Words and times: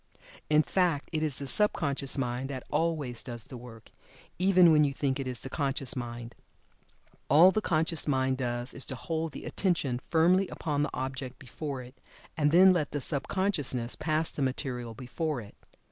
In 0.49 0.63
fact, 0.63 1.09
it 1.11 1.21
is 1.21 1.37
the 1.37 1.45
sub 1.47 1.73
conscious 1.73 2.17
mind 2.17 2.49
that 2.49 2.63
always 2.71 3.21
does 3.21 3.43
the 3.43 3.55
work, 3.55 3.91
even 4.39 4.71
when 4.71 4.83
you 4.83 4.93
think 4.95 5.19
it 5.19 5.27
is 5.27 5.41
the 5.41 5.47
conscious 5.51 5.95
mind. 5.95 6.33
All 7.29 7.51
the 7.51 7.61
conscious 7.61 8.07
mind 8.07 8.39
does 8.39 8.73
is 8.73 8.87
to 8.87 8.95
hold 8.95 9.31
the 9.31 9.45
attention 9.45 9.99
firmly 10.09 10.47
upon 10.47 10.81
the 10.81 10.89
object 10.91 11.37
before 11.37 11.83
it, 11.83 11.93
and 12.35 12.49
then 12.49 12.73
let 12.73 12.93
the 12.93 12.99
sub 12.99 13.27
consciousness 13.27 13.93
pass 13.95 14.31
the 14.31 14.41
material 14.41 14.95
before 14.95 15.39
it. 15.39 15.53